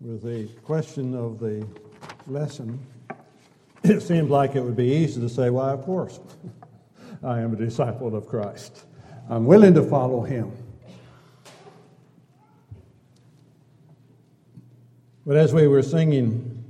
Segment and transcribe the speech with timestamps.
[0.00, 1.66] with the question of the
[2.26, 2.78] lesson,
[3.82, 6.20] it seemed like it would be easy to say, Why, of course,
[7.22, 8.86] I am a disciple of Christ.
[9.28, 10.52] I'm willing to follow him.
[15.26, 16.64] But as we were singing,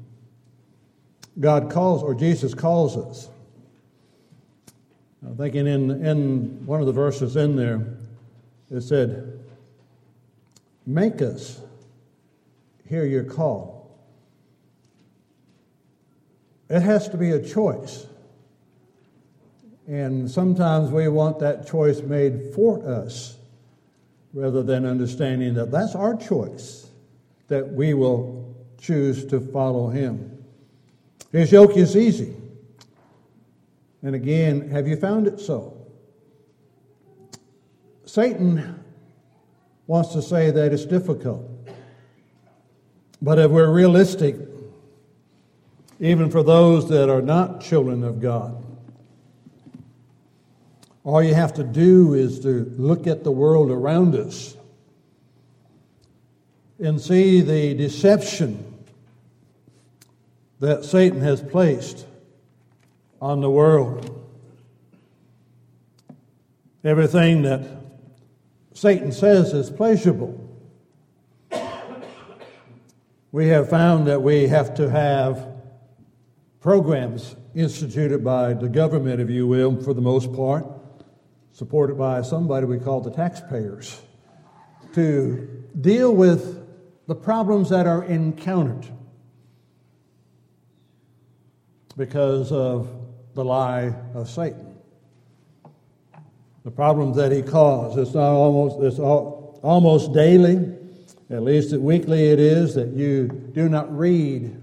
[1.39, 3.31] God calls, or Jesus calls us.
[5.25, 7.87] I'm thinking in, in one of the verses in there,
[8.71, 9.39] it said,
[10.85, 11.61] Make us
[12.91, 13.97] hear your call.
[16.69, 18.05] It has to be a choice.
[19.87, 23.37] And sometimes we want that choice made for us
[24.35, 26.89] rather than understanding that that's our choice,
[27.47, 30.45] that we will choose to follow Him.
[31.31, 32.35] His yoke is easy.
[34.03, 35.77] And again, have you found it so?
[38.05, 38.83] Satan
[39.87, 41.50] wants to say that it's difficult.
[43.23, 44.37] But if we're realistic,
[45.99, 48.65] even for those that are not children of God,
[51.05, 54.57] all you have to do is to look at the world around us
[56.79, 58.65] and see the deception
[60.61, 62.07] that Satan has placed
[63.21, 64.17] on the world.
[66.85, 67.63] Everything that
[68.73, 70.50] Satan says is pleasurable.
[73.33, 75.47] We have found that we have to have
[76.61, 80.67] programs instituted by the government, if you will, for the most part,
[81.53, 84.01] supported by somebody we call the taxpayers,
[84.95, 86.67] to deal with
[87.07, 88.87] the problems that are encountered
[91.97, 92.91] because of
[93.35, 94.77] the lie of Satan.
[96.65, 97.97] The problems that he caused.
[97.97, 100.77] It's not almost it's almost daily,
[101.31, 104.61] at least weekly it is, that you do not read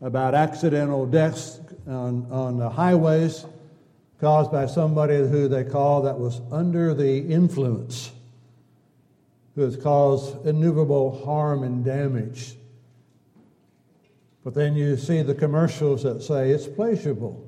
[0.00, 3.44] about accidental deaths on, on the highways
[4.20, 8.12] caused by somebody who they call that was under the influence,
[9.56, 12.56] who has caused innumerable harm and damage
[14.44, 17.46] but then you see the commercials that say it's pleasurable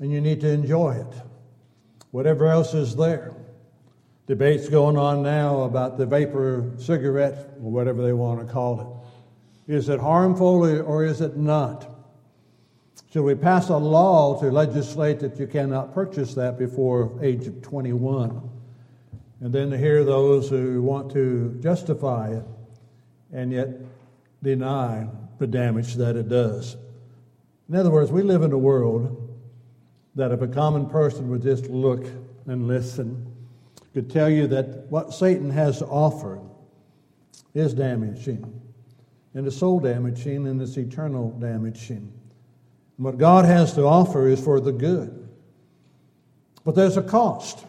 [0.00, 1.22] and you need to enjoy it.
[2.10, 3.32] Whatever else is there.
[4.26, 9.04] Debates going on now about the vapor cigarette or whatever they want to call
[9.68, 9.72] it.
[9.72, 11.88] Is it harmful or is it not?
[13.12, 17.60] Should we pass a law to legislate that you cannot purchase that before age of
[17.62, 18.48] 21?
[19.40, 22.44] And then to hear those who want to justify it
[23.32, 23.68] and yet
[24.42, 25.08] deny
[25.38, 26.76] the damage that it does.
[27.68, 29.18] In other words, we live in a world
[30.14, 32.06] that if a common person would just look
[32.46, 33.31] and listen,
[33.92, 36.40] could tell you that what Satan has to offer
[37.54, 38.60] is damaging,
[39.34, 42.12] and it's soul damaging, and it's eternal damaging.
[42.96, 45.28] And what God has to offer is for the good.
[46.64, 47.66] But there's a cost.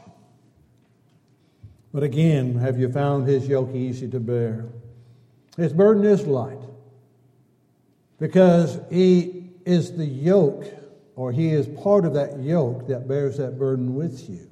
[1.94, 4.66] But again, have you found his yoke easy to bear?
[5.57, 6.59] His burden is light
[8.19, 10.66] because he is the yoke,
[11.16, 14.50] or he is part of that yoke that bears that burden with you.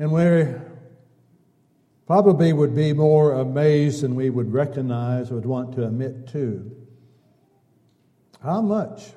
[0.00, 0.52] And we
[2.08, 6.68] probably would be more amazed than we would recognize, or would want to admit to,
[8.42, 9.12] how much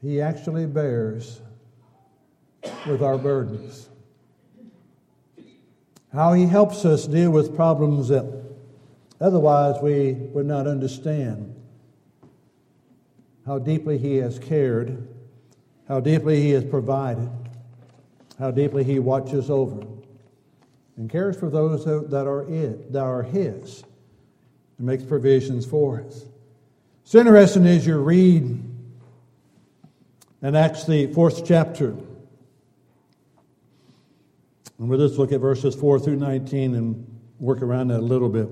[0.00, 1.40] he actually bears
[2.88, 3.88] with our burdens.
[6.12, 8.42] How he helps us deal with problems that
[9.22, 11.54] Otherwise, we would not understand.
[13.46, 15.06] How deeply He has cared,
[15.86, 17.30] how deeply He has provided,
[18.42, 19.86] how deeply He watches over
[20.96, 23.84] and cares for those that are it, that are His,
[24.78, 26.24] and makes provisions for us.
[27.04, 28.42] It's interesting as you read
[30.42, 31.90] in Acts the fourth chapter.
[34.76, 38.28] And we'll just look at verses 4 through 19 and work around that a little
[38.28, 38.48] bit.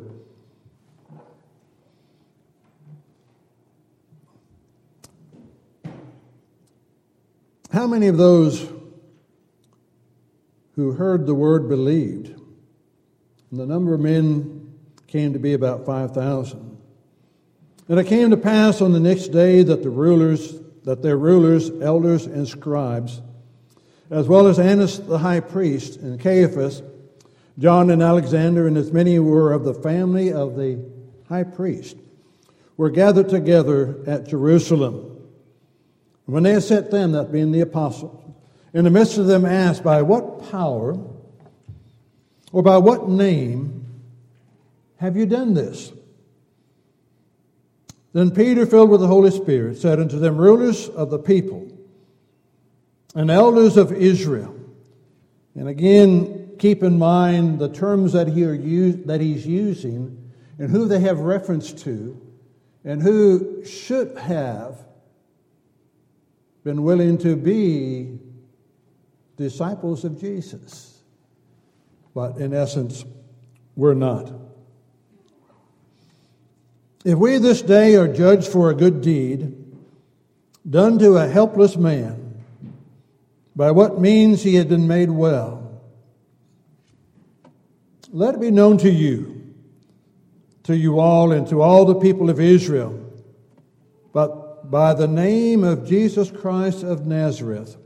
[7.72, 8.70] How many of those
[10.76, 12.28] who heard the word believed?
[13.50, 14.72] And the number of men
[15.06, 16.78] came to be about 5,000.
[17.88, 21.70] And it came to pass on the next day that the rulers, that their rulers,
[21.82, 23.20] elders, and scribes,
[24.11, 26.82] as well as Annas the high priest and Caiaphas,
[27.58, 30.84] John and Alexander, and as many were of the family of the
[31.28, 31.96] high priest,
[32.76, 35.28] were gathered together at Jerusalem.
[36.26, 38.30] When they had set them, that being the apostles,
[38.72, 40.99] in the midst of them asked, By what power
[42.52, 43.87] or by what name
[44.96, 45.93] have you done this?
[48.12, 51.70] Then Peter, filled with the Holy Spirit, said unto them, Rulers of the people
[53.14, 54.56] and elders of Israel.
[55.55, 60.87] And again, keep in mind the terms that, he use, that he's using and who
[60.87, 62.20] they have reference to
[62.84, 64.78] and who should have
[66.64, 68.19] been willing to be
[69.40, 71.02] disciples of Jesus.
[72.14, 73.04] But in essence,
[73.75, 74.31] we're not.
[77.04, 79.56] If we this day are judged for a good deed
[80.69, 82.42] done to a helpless man,
[83.56, 85.81] by what means he had been made well,
[88.12, 89.54] let it be known to you,
[90.64, 92.98] to you all, and to all the people of Israel,
[94.12, 97.80] but by the name of Jesus Christ of Nazareth.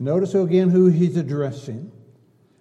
[0.00, 1.92] Notice again who he's addressing,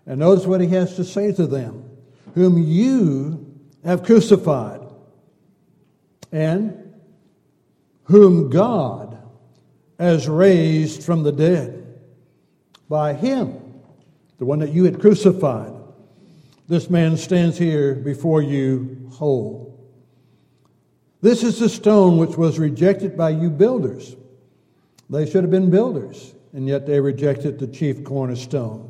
[0.06, 1.89] and notice what he has to say to them,
[2.36, 3.56] whom you
[3.86, 4.81] have crucified
[6.33, 6.94] and
[8.03, 9.18] whom God
[9.97, 12.01] has raised from the dead.
[12.89, 13.57] By him,
[14.38, 15.74] the one that you had crucified,
[16.68, 19.89] this man stands here before you whole.
[21.21, 24.15] This is the stone which was rejected by you builders.
[25.09, 28.89] They should have been builders, and yet they rejected the chief cornerstone.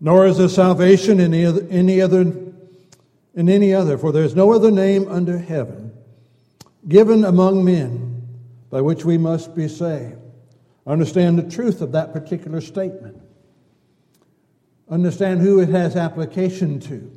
[0.00, 2.20] Nor is there salvation in any other
[3.34, 5.92] in any other, for there is no other name under heaven
[6.88, 8.26] given among men
[8.70, 10.16] by which we must be saved.
[10.86, 13.20] Understand the truth of that particular statement.
[14.88, 17.12] Understand who it has application to.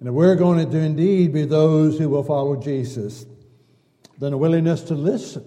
[0.00, 3.26] And if we're going to indeed be those who will follow Jesus,
[4.18, 5.44] then a willingness to listen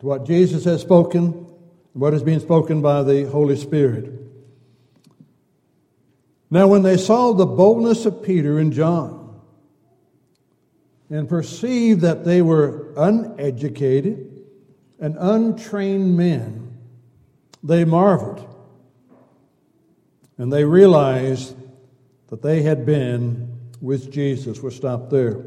[0.00, 1.46] to what Jesus has spoken,
[1.92, 4.12] what is being spoken by the Holy Spirit.
[6.50, 9.40] Now, when they saw the boldness of Peter and John
[11.10, 14.44] and perceived that they were uneducated
[14.98, 16.78] and untrained men,
[17.62, 18.44] they marveled
[20.38, 21.56] and they realized
[22.28, 24.60] that they had been with Jesus.
[24.60, 25.44] We'll stop there.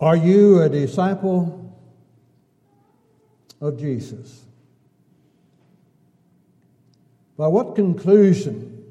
[0.00, 1.74] Are you a disciple
[3.60, 4.44] of Jesus?
[7.38, 8.84] By what conclusion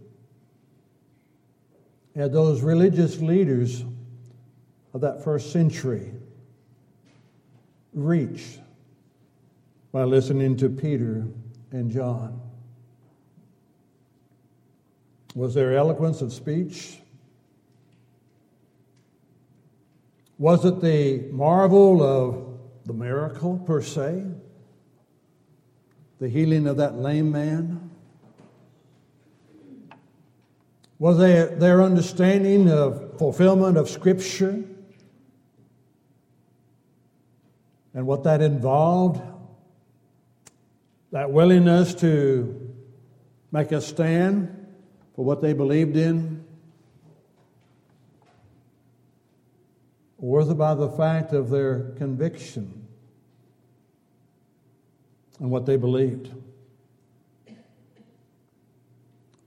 [2.15, 3.83] had those religious leaders
[4.93, 6.11] of that first century
[7.93, 8.59] reached
[9.91, 11.27] by listening to Peter
[11.71, 12.41] and John?
[15.35, 16.99] Was there eloquence of speech?
[20.37, 24.25] Was it the marvel of the miracle per se?
[26.19, 27.89] The healing of that lame man?
[30.99, 34.63] Was their, their understanding of fulfillment of Scripture
[37.93, 39.21] and what that involved?
[41.11, 42.73] That willingness to
[43.51, 44.67] make a stand
[45.15, 46.44] for what they believed in?
[50.25, 52.87] Or by the fact of their conviction
[55.39, 56.31] and what they believed?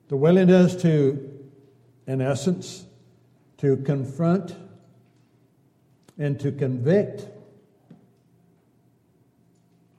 [0.08, 1.38] The willingness to
[2.08, 2.86] in essence,
[3.58, 4.56] to confront
[6.16, 7.26] and to convict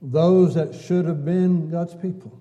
[0.01, 2.37] those that should have been God's people.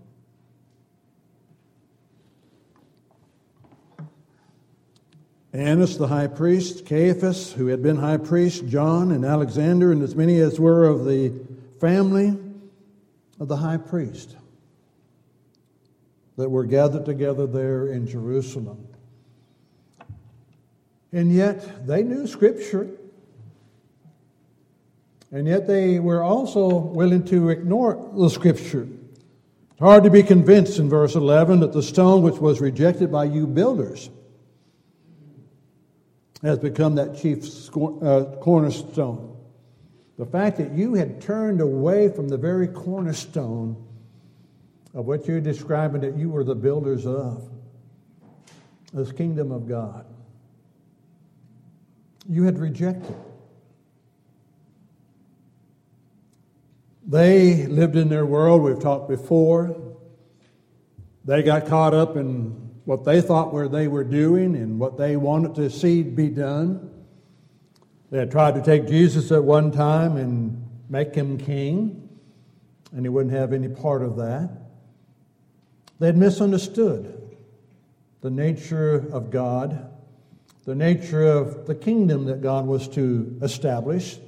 [5.52, 10.14] Annas the high priest, Caiaphas, who had been high priest, John and Alexander, and as
[10.14, 11.32] many as were of the
[11.80, 12.36] family
[13.40, 14.36] of the high priest
[16.36, 18.86] that were gathered together there in Jerusalem.
[21.12, 22.90] And yet they knew Scripture.
[25.32, 28.86] And yet they were also willing to ignore the Scripture.
[29.70, 33.24] It's hard to be convinced in verse 11 that the stone which was rejected by
[33.24, 34.10] you builders
[36.42, 37.44] has become that chief
[37.76, 39.36] uh, cornerstone.
[40.18, 43.84] The fact that you had turned away from the very cornerstone
[44.94, 47.48] of what you're describing that you were the builders of,
[48.92, 50.06] this kingdom of God
[52.28, 53.16] you had rejected.
[57.06, 59.74] They lived in their world, we've talked before.
[61.24, 65.14] They got caught up in what they thought where they were doing and what they
[65.14, 66.90] wanted to see be done.
[68.10, 72.08] They had tried to take Jesus at one time and make him king.
[72.90, 74.48] and he wouldn't have any part of that.
[75.98, 77.36] They had misunderstood
[78.22, 79.92] the nature of God,
[80.64, 84.18] the nature of the kingdom that God was to establish.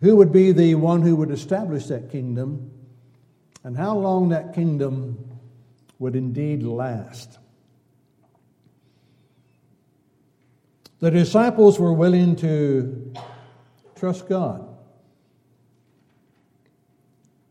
[0.00, 2.68] Who would be the one who would establish that kingdom,
[3.62, 5.35] and how long that kingdom
[5.98, 7.38] would indeed last.
[10.98, 13.12] The disciples were willing to
[13.96, 14.66] trust God,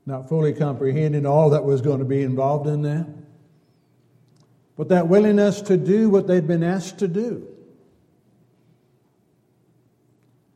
[0.05, 3.07] not fully comprehending all that was going to be involved in that,
[4.75, 7.47] but that willingness to do what they'd been asked to do.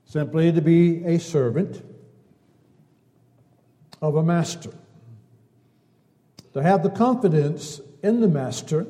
[0.06, 1.84] Simply to be a servant
[4.02, 4.72] of a master.
[6.54, 8.88] To have the confidence in the master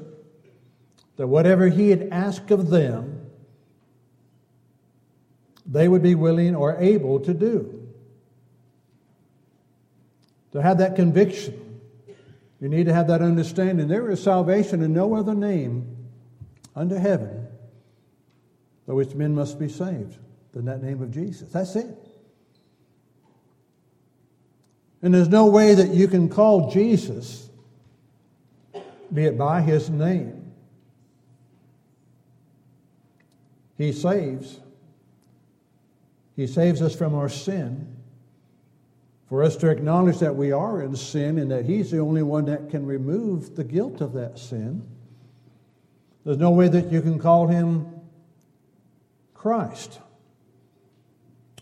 [1.18, 3.30] that whatever he had asked of them,
[5.66, 7.88] they would be willing or able to do.
[10.54, 11.82] To have that conviction,
[12.60, 13.88] you need to have that understanding.
[13.88, 15.96] There is salvation in no other name
[16.76, 17.48] under heaven
[18.88, 20.18] by which men must be saved
[20.54, 21.50] than that name of Jesus.
[21.50, 21.88] That's it.
[25.02, 27.49] And there's no way that you can call Jesus,
[29.14, 30.52] be it by his name.
[33.78, 34.60] He saves
[36.40, 37.98] he saves us from our sin.
[39.28, 42.46] For us to acknowledge that we are in sin and that He's the only one
[42.46, 44.82] that can remove the guilt of that sin.
[46.24, 47.88] There's no way that you can call Him
[49.34, 50.00] Christ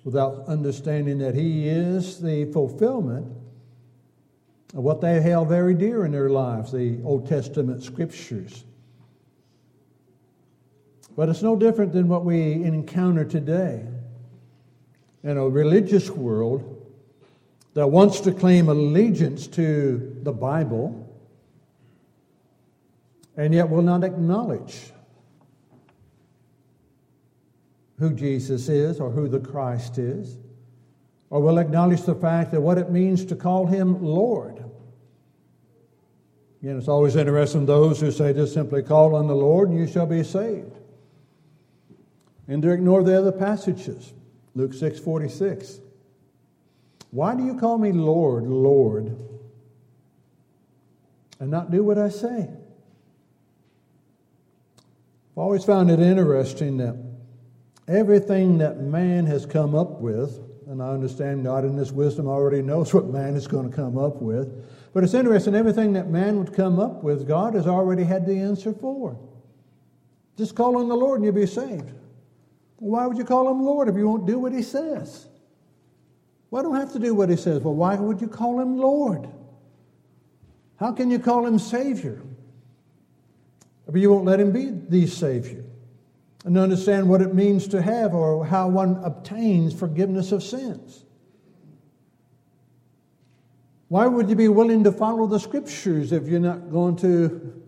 [0.03, 3.35] without understanding that He is the fulfillment
[4.74, 8.63] what they held very dear in their lives, the Old Testament scriptures.
[11.15, 13.86] But it's no different than what we encounter today
[15.24, 16.86] in a religious world
[17.74, 21.03] that wants to claim allegiance to the Bible
[23.36, 24.91] and yet will not acknowledge
[28.00, 30.38] who Jesus is or who the Christ is,
[31.29, 34.63] or will acknowledge the fact that what it means to call him Lord.
[36.62, 39.88] Again, it's always interesting those who say just simply call on the Lord and you
[39.88, 40.74] shall be saved.
[42.48, 44.13] And to ignore the other passages.
[44.55, 45.79] Luke 6 46.
[47.12, 49.15] Why do you call me Lord, Lord,
[51.39, 52.50] and not do what I say?
[55.31, 56.96] I've always found it interesting that
[57.88, 62.62] everything that man has come up with, and I understand God in His wisdom already
[62.62, 66.38] knows what man is going to come up with, but it's interesting, everything that man
[66.39, 69.17] would come up with, God has already had the answer for.
[70.38, 71.91] Just call on the Lord and you'll be saved.
[72.77, 75.27] Why would you call him Lord if you won't do what he says?
[76.50, 77.62] Well, I don't have to do what he says.
[77.62, 79.27] Well, why would you call him Lord?
[80.77, 82.21] How can you call him Savior?
[83.88, 85.63] If you won't let him be the Savior
[86.47, 91.03] and understand what it means to have or how one obtains forgiveness of sins.
[93.89, 97.61] Why would you be willing to follow the Scriptures if you're not going to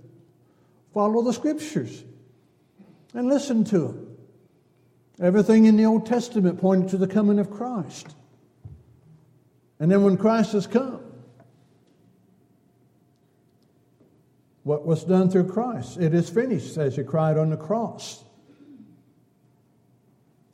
[0.94, 2.06] follow the Scriptures
[3.14, 4.18] and listen to them?
[5.22, 8.16] Everything in the Old Testament pointed to the coming of Christ.
[9.82, 11.04] And then when Christ has come,
[14.64, 15.98] what was done through Christ?
[15.98, 18.24] It is finished, as he cried on the cross.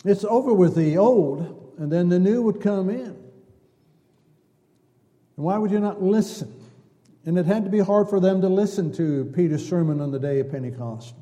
[0.06, 3.18] It's over with the old, and then the new would come in.
[5.36, 6.54] And why would you not listen?
[7.26, 10.20] And it had to be hard for them to listen to Peter's sermon on the
[10.20, 11.16] day of Pentecost.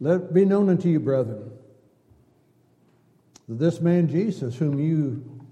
[0.00, 1.52] Let it be known unto you, brethren,
[3.46, 5.46] that this man Jesus, whom you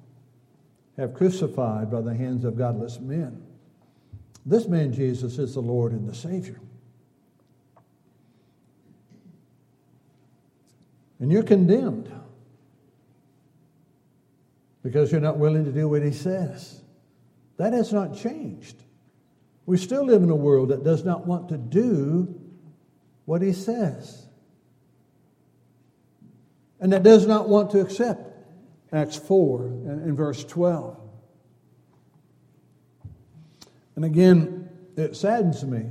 [0.96, 3.42] have crucified by the hands of godless men,
[4.46, 6.58] this man Jesus is the Lord and the Savior.
[11.20, 12.12] And you're condemned
[14.82, 16.80] because you're not willing to do what he says.
[17.56, 18.76] That has not changed.
[19.66, 22.40] We still live in a world that does not want to do
[23.24, 24.28] what he says
[26.80, 28.20] and that does not want to accept
[28.92, 30.96] Acts 4 and, and verse 12.
[33.96, 35.86] And again, it saddens me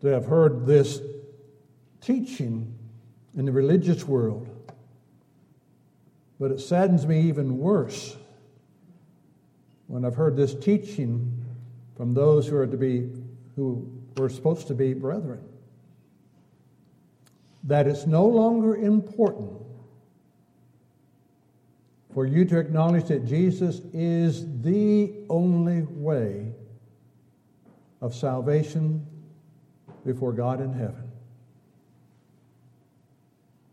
[0.00, 1.00] to have heard this
[2.08, 2.74] teaching
[3.36, 4.48] in the religious world.
[6.40, 8.16] But it saddens me even worse
[9.88, 11.44] when I've heard this teaching
[11.98, 13.10] from those who are to be
[13.56, 13.86] who
[14.16, 15.40] were supposed to be brethren
[17.64, 19.52] that it's no longer important
[22.14, 26.52] for you to acknowledge that Jesus is the only way
[28.00, 29.04] of salvation
[30.06, 31.07] before God in heaven.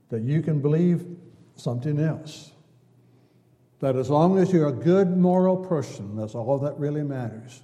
[0.10, 1.06] That you can believe
[1.56, 2.52] something else.
[3.80, 7.62] That as long as you're a good moral person, that's all that really matters.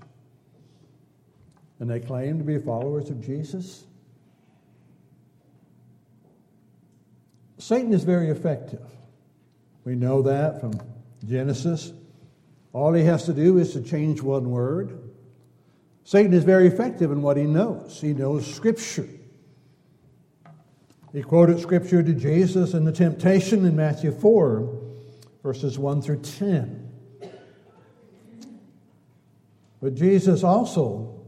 [1.80, 3.86] And they claim to be followers of Jesus.
[7.58, 8.86] Satan is very effective.
[9.84, 10.74] We know that from
[11.26, 11.94] Genesis.
[12.74, 14.98] All he has to do is to change one word.
[16.04, 18.00] Satan is very effective in what he knows.
[18.02, 19.08] He knows Scripture.
[21.14, 24.82] He quoted Scripture to Jesus in the temptation in Matthew 4,
[25.44, 26.90] verses 1 through 10.
[29.82, 31.20] But Jesus also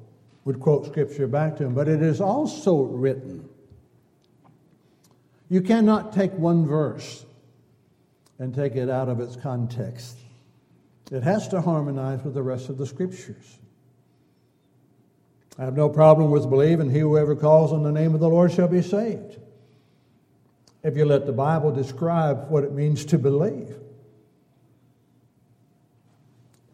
[0.45, 1.73] would quote Scripture back to him.
[1.73, 3.49] But it is also written.
[5.49, 7.25] You cannot take one verse
[8.39, 10.17] and take it out of its context.
[11.11, 13.59] It has to harmonize with the rest of the scriptures.
[15.59, 18.51] I have no problem with believing he whoever calls on the name of the Lord
[18.51, 19.37] shall be saved.
[20.83, 23.75] If you let the Bible describe what it means to believe,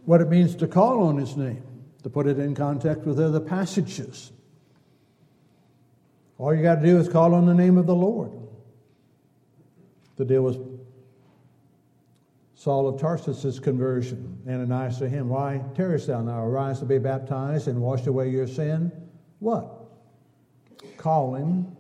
[0.06, 1.64] what it means to call on his name,
[2.02, 4.32] to put it in context with other passages.
[6.40, 8.32] All you got to do is call on the name of the Lord.
[10.16, 10.58] The deal was
[12.56, 14.40] Saul of Tarsus's conversion.
[14.48, 16.44] Ananias to him, Why tarriest thou now?
[16.44, 18.92] Arise to be baptized and wash away your sin.
[19.40, 19.70] What?
[20.98, 21.76] Calling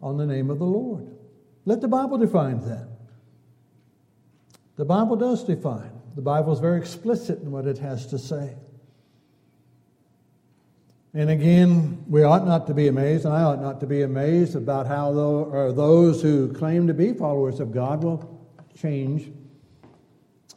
[0.00, 1.15] on the name of the Lord.
[1.66, 2.88] Let the Bible define that.
[4.76, 5.90] The Bible does define.
[6.14, 8.54] The Bible is very explicit in what it has to say.
[11.12, 14.54] And again, we ought not to be amazed, and I ought not to be amazed
[14.54, 18.48] about how those who claim to be followers of God will
[18.78, 19.32] change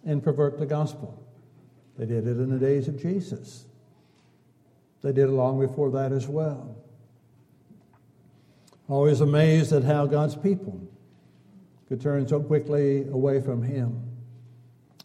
[0.06, 1.26] and pervert the gospel.
[1.98, 3.65] They did it in the days of Jesus.
[5.02, 6.76] They did it long before that as well.
[8.89, 10.82] Always amazed at how God's people
[11.89, 13.99] could turn so quickly away from Him.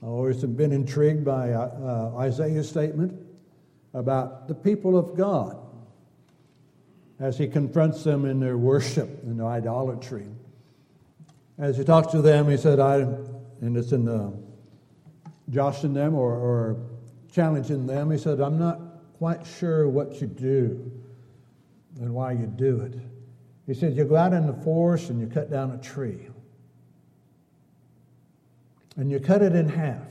[0.03, 3.19] I always have been intrigued by uh, uh, Isaiah's statement
[3.95, 5.57] about the people of God
[7.19, 10.27] as he confronts them in their worship and their idolatry.
[11.59, 14.35] As he talks to them, he said, I, and it's in the
[15.51, 16.77] joshing them or, or
[17.33, 18.11] challenging them.
[18.11, 18.81] He said, I'm not
[19.19, 20.93] quite sure what you do
[22.01, 22.95] and why you do it.
[23.67, 26.29] He said, You go out in the forest and you cut down a tree.
[28.97, 30.07] And you cut it in half.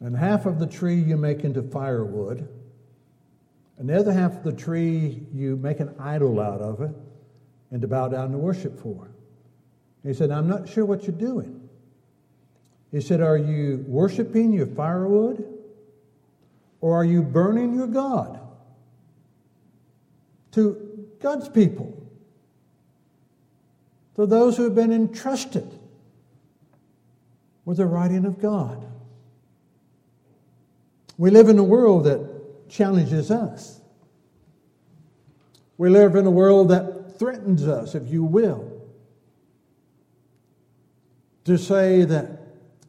[0.00, 2.48] And half of the tree you make into firewood.
[3.78, 6.94] And the other half of the tree you make an idol out of it
[7.70, 9.10] and to bow down to worship for.
[10.04, 11.68] He said, I'm not sure what you're doing.
[12.92, 15.44] He said, Are you worshiping your firewood
[16.80, 18.40] or are you burning your God?
[20.52, 21.94] To God's people,
[24.16, 25.77] to those who have been entrusted
[27.68, 28.82] with the writing of God.
[31.18, 33.78] We live in a world that challenges us.
[35.76, 38.72] We live in a world that threatens us, if you will,
[41.44, 42.36] to say that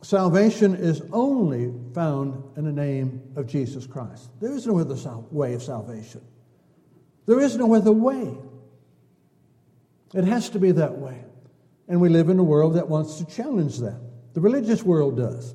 [0.02, 4.30] Salvation is only found in the name of Jesus Christ.
[4.40, 4.96] There is no other
[5.30, 6.22] way of salvation.
[7.26, 8.34] There is no other way.
[10.14, 11.22] It has to be that way.
[11.90, 14.09] And we live in a world that wants to challenge that.
[14.34, 15.54] The religious world does.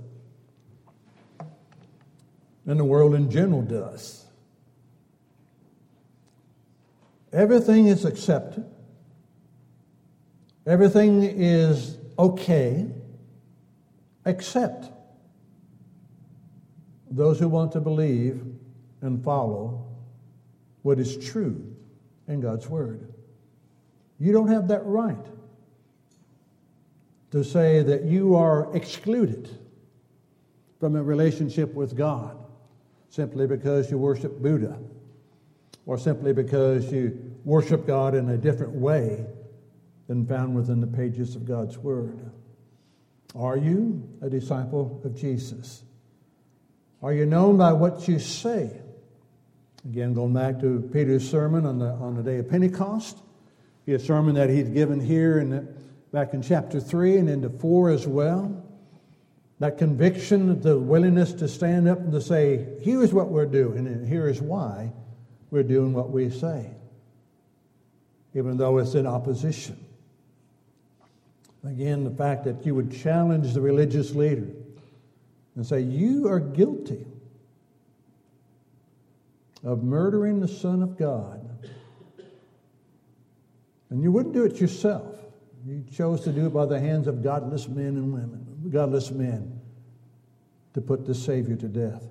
[2.67, 4.25] And the world in general does.
[7.33, 8.65] Everything is accepted.
[10.67, 12.89] Everything is okay
[14.25, 14.91] except
[17.11, 18.43] those who want to believe
[19.03, 19.87] and follow
[20.83, 21.75] what is true
[22.29, 23.13] in God's Word.
[24.19, 25.27] You don't have that right
[27.35, 29.49] to say that you are excluded
[30.79, 32.39] from a relationship with God
[33.11, 34.79] simply because you worship Buddha
[35.85, 39.27] or simply because you worship God in a different way
[40.07, 42.31] than found within the pages of God's Word.
[43.35, 45.83] Are you a disciple of Jesus?
[47.03, 48.81] Are you known by what you say?
[49.85, 53.19] Again, going back to Peter's sermon on the, on the day of Pentecost,
[53.89, 55.75] a sermon that he'd given here in
[56.15, 58.65] back in chapter 3 and into 4 as well.
[59.59, 64.07] That conviction, the willingness to stand up and to say, here's what we're doing, and
[64.07, 64.93] here is why
[65.51, 66.71] we're doing what we say,
[68.33, 69.85] even though it's in opposition.
[71.65, 74.47] Again, the fact that you would challenge the religious leader
[75.57, 77.07] and say, You are guilty
[79.65, 81.41] of murdering the Son of God.
[83.91, 85.14] And you wouldn't do it yourself.
[85.67, 89.61] You chose to do it by the hands of godless men and women, godless men,
[90.75, 92.05] to put the Savior to death.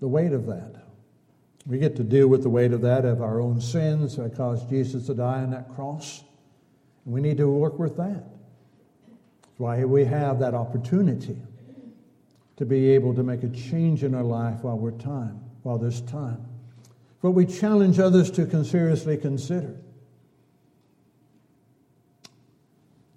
[0.00, 0.74] The weight of that.
[1.66, 4.68] We get to deal with the weight of that, of our own sins that caused
[4.68, 6.22] Jesus to die on that cross.
[7.04, 8.24] And we need to work with that.
[9.02, 11.38] That's why we have that opportunity
[12.56, 16.00] to be able to make a change in our life while we're time, while there's
[16.02, 16.46] time.
[17.20, 19.74] But we challenge others to seriously consider.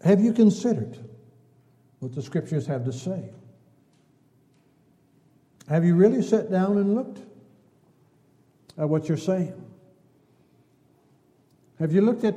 [0.04, 0.98] Have you considered
[2.00, 3.30] what the scriptures have to say?
[5.68, 7.20] Have you really sat down and looked
[8.80, 9.54] at what you're saying?
[11.78, 12.36] Have you looked at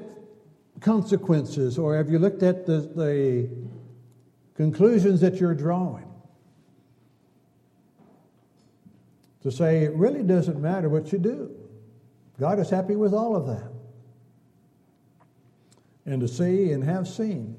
[0.81, 3.49] consequences or have you looked at the, the
[4.57, 6.12] conclusions that you're drawing?
[9.43, 11.51] To say it really doesn't matter what you do.
[12.39, 13.71] God is happy with all of that.
[16.07, 17.57] And to see and have seen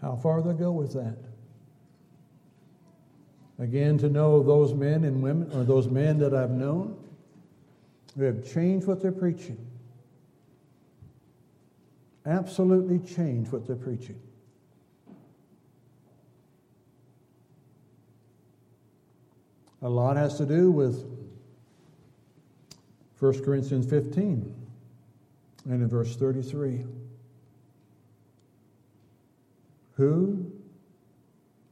[0.00, 1.16] how far they'll go with that.
[3.58, 6.96] Again, to know those men and women, or those men that I've known,
[8.16, 9.58] who have changed what they're preaching.
[12.26, 14.20] Absolutely changed what they're preaching.
[19.82, 21.04] A lot has to do with
[23.18, 24.54] 1 Corinthians 15
[25.64, 26.84] and in verse 33.
[29.96, 30.52] Who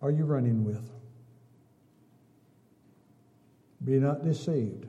[0.00, 0.90] are you running with?
[3.84, 4.86] Be not deceived.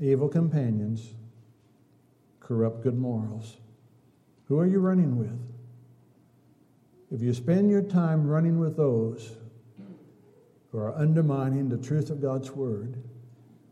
[0.00, 1.14] Evil companions
[2.40, 3.56] corrupt good morals.
[4.46, 5.38] Who are you running with?
[7.10, 9.37] If you spend your time running with those
[10.70, 13.02] who are undermining the truth of God's word,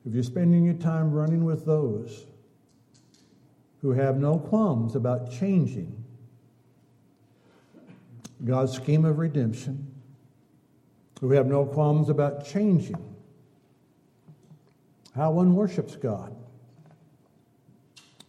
[0.06, 2.26] if you're spending your time running with those
[3.82, 6.04] who have no qualms about changing
[8.44, 9.90] God's scheme of redemption,
[11.20, 13.16] who have no qualms about changing
[15.16, 16.36] how one worships God.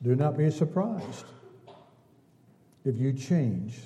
[0.01, 1.25] Do not be surprised
[2.86, 3.77] if you change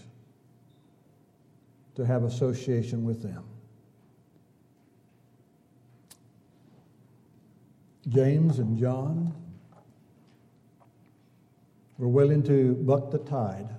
[1.95, 3.43] to have association with them.
[8.09, 9.33] James and John
[11.97, 13.69] were willing to buck the tide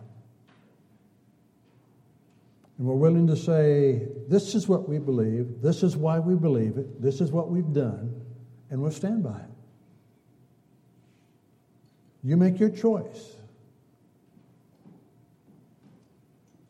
[2.82, 6.78] and we're willing to say, this is what we believe, this is why we believe
[6.78, 8.20] it, this is what we've done,
[8.70, 9.50] and we'll stand by it.
[12.24, 13.36] You make your choice.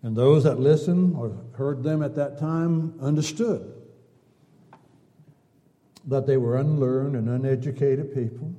[0.02, 3.71] And those that listened or heard them at that time understood
[6.06, 8.52] that they were unlearned and uneducated people.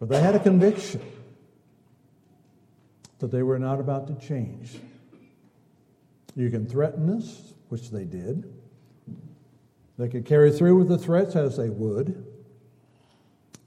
[0.00, 1.00] But they had a conviction
[3.20, 4.80] that they were not about to change.
[6.34, 8.52] You can threaten us, which they did.
[9.98, 12.26] They could carry through with the threats as they would.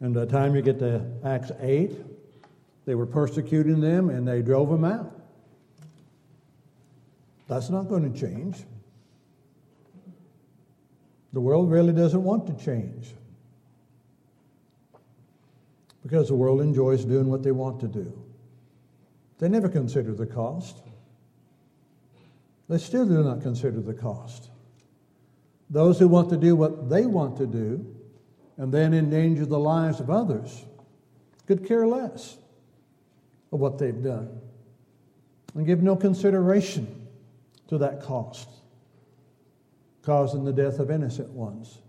[0.01, 1.91] And by the time you get to Acts 8,
[2.85, 5.11] they were persecuting them and they drove them out.
[7.47, 8.57] That's not going to change.
[11.35, 13.13] The world really doesn't want to change
[16.01, 18.17] because the world enjoys doing what they want to do.
[19.39, 20.77] They never consider the cost.
[22.69, 24.49] They still do not consider the cost.
[25.69, 27.85] Those who want to do what they want to do
[28.55, 30.63] and then endanger the lives of others
[31.47, 32.37] could care less
[33.51, 34.39] of what they've done
[35.53, 37.09] and give no consideration
[37.67, 38.47] to that cost,
[40.05, 41.79] causing the death of innocent ones,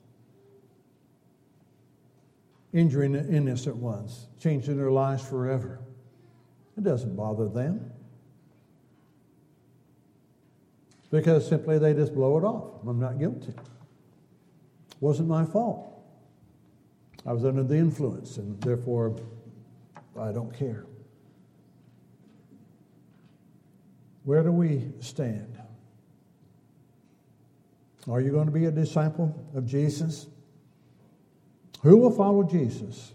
[2.73, 5.81] injuring innocent ones, changing their lives forever.
[6.79, 7.93] It doesn't bother them
[11.11, 12.87] because simply they just blow it off.
[12.87, 13.55] I'm not guilty.
[15.01, 15.93] Wasn't my fault.
[17.27, 19.17] I was under the influence, and therefore
[20.19, 20.87] I don't care.
[24.25, 25.59] Where do we stand?
[28.09, 30.27] Are you going to be a disciple of Jesus?
[31.83, 33.13] Who will follow Jesus?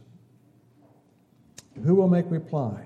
[1.84, 2.84] Who will make reply?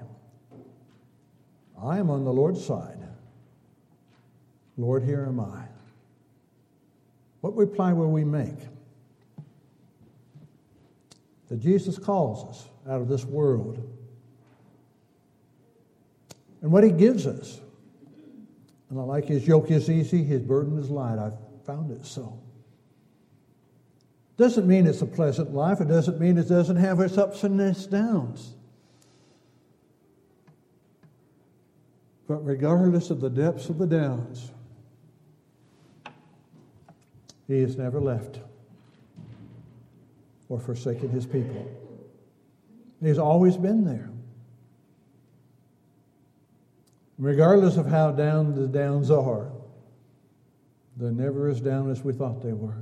[1.82, 3.00] I am on the Lord's side.
[4.78, 5.64] Lord, here am I.
[7.42, 8.56] What reply will we make?
[11.50, 13.78] that Jesus calls us out of this world.
[16.62, 17.60] And what he gives us.
[18.90, 21.20] And I like his yoke is easy, his burden is light.
[21.20, 21.32] I
[21.66, 22.40] found it so.
[24.38, 25.80] Doesn't mean it's a pleasant life.
[25.80, 28.54] It doesn't mean it doesn't have its ups and its downs.
[32.28, 34.52] But regardless of the depths of the downs,
[37.48, 38.40] he has never left
[40.50, 41.66] or forsaken his people.
[43.02, 44.10] He's always been there.
[47.18, 49.52] Regardless of how down the downs are,
[50.96, 52.78] they're never as down as we thought they were.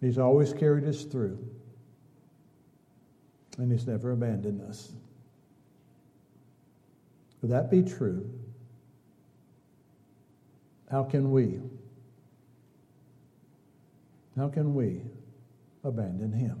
[0.00, 1.38] He's always carried us through,
[3.56, 4.92] and He's never abandoned us.
[7.40, 8.30] Would that be true?
[10.90, 11.60] How can we?
[14.36, 15.00] How can we
[15.84, 16.58] abandon Him?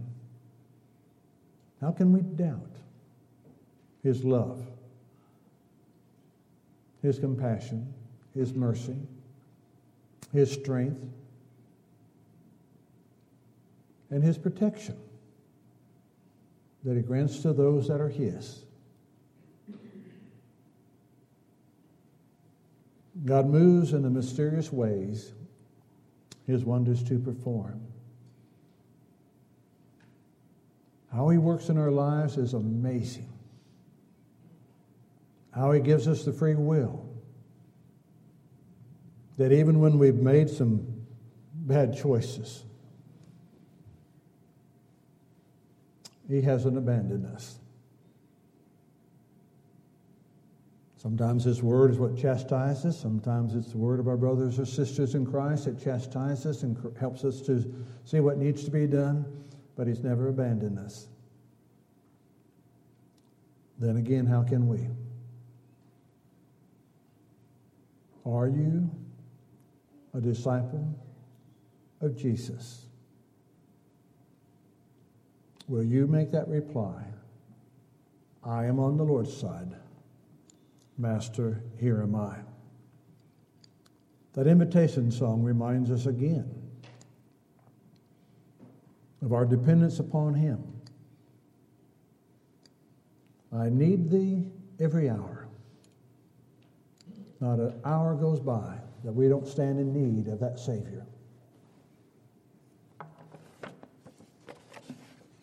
[1.80, 2.70] How can we doubt
[4.02, 4.66] His love,
[7.02, 7.92] His compassion,
[8.34, 8.96] His mercy,
[10.32, 11.00] His strength,
[14.10, 14.96] and His protection
[16.84, 18.64] that He grants to those that are His?
[23.24, 25.32] God moves in the mysterious ways
[26.46, 27.80] his wonders to perform.
[31.12, 33.32] How he works in our lives is amazing.
[35.52, 37.08] How he gives us the free will.
[39.36, 40.86] That even when we've made some
[41.54, 42.64] bad choices,
[46.28, 47.58] he hasn't abandoned us.
[51.04, 52.98] Sometimes His Word is what chastises.
[52.98, 57.26] Sometimes it's the Word of our brothers or sisters in Christ that chastises and helps
[57.26, 57.62] us to
[58.06, 59.26] see what needs to be done,
[59.76, 61.08] but He's never abandoned us.
[63.78, 64.88] Then again, how can we?
[68.24, 68.90] Are you
[70.14, 70.94] a disciple
[72.00, 72.86] of Jesus?
[75.68, 77.02] Will you make that reply?
[78.44, 79.74] I am on the Lord's side.
[80.96, 82.36] Master, here am I.
[84.34, 86.48] That invitation song reminds us again
[89.22, 90.62] of our dependence upon Him.
[93.52, 94.44] I need Thee
[94.78, 95.48] every hour.
[97.40, 101.04] Not an hour goes by that we don't stand in need of that Savior.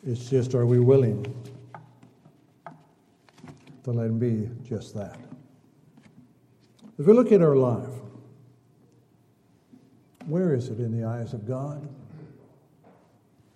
[0.05, 1.23] It's just, are we willing
[3.83, 5.19] to let Him be just that?
[6.97, 7.87] If we look at our life,
[10.25, 11.87] where is it in the eyes of God?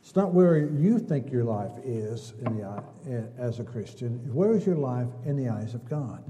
[0.02, 4.20] It's not where you think your life is in the, eh, as a Christian.
[4.32, 6.24] Where is your life in the eyes of God?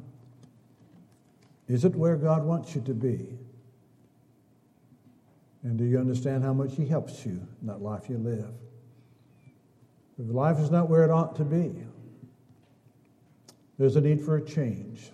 [1.68, 3.38] Is it where God wants you to be?
[5.66, 8.54] And do you understand how much He helps you in that life you live?
[10.20, 11.84] If life is not where it ought to be,
[13.80, 15.10] there's a need for a change.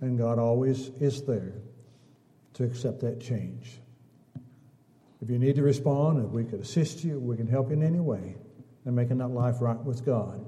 [0.00, 1.52] And God always is there
[2.54, 3.78] to accept that change.
[5.20, 7.82] If you need to respond, if we could assist you, we can help you in
[7.82, 8.36] any way
[8.86, 10.42] in making that life right with God,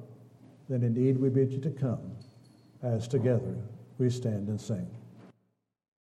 [0.70, 2.16] then indeed we bid you to come
[2.82, 3.58] as together
[3.98, 4.88] we stand and sing.